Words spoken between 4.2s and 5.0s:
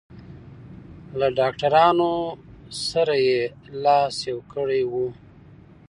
یو کړی و.